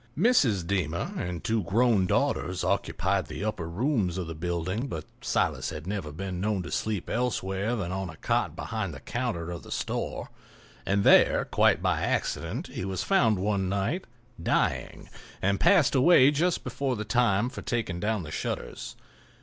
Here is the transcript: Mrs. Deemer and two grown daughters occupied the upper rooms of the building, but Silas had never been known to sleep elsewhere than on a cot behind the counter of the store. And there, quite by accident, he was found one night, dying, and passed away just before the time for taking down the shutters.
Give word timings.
Mrs. 0.17 0.65
Deemer 0.65 1.11
and 1.15 1.43
two 1.43 1.61
grown 1.61 2.07
daughters 2.07 2.63
occupied 2.63 3.27
the 3.27 3.45
upper 3.45 3.69
rooms 3.69 4.17
of 4.17 4.25
the 4.25 4.33
building, 4.33 4.87
but 4.87 5.05
Silas 5.21 5.69
had 5.69 5.85
never 5.85 6.11
been 6.11 6.41
known 6.41 6.63
to 6.63 6.71
sleep 6.71 7.07
elsewhere 7.07 7.75
than 7.75 7.91
on 7.91 8.09
a 8.09 8.15
cot 8.15 8.55
behind 8.55 8.95
the 8.95 8.99
counter 8.99 9.51
of 9.51 9.61
the 9.61 9.69
store. 9.71 10.31
And 10.87 11.03
there, 11.03 11.45
quite 11.45 11.83
by 11.83 12.01
accident, 12.01 12.65
he 12.69 12.83
was 12.83 13.03
found 13.03 13.37
one 13.37 13.69
night, 13.69 14.05
dying, 14.41 15.07
and 15.39 15.59
passed 15.59 15.93
away 15.93 16.31
just 16.31 16.63
before 16.63 16.95
the 16.95 17.05
time 17.05 17.47
for 17.47 17.61
taking 17.61 17.99
down 17.99 18.23
the 18.23 18.31
shutters. 18.31 18.95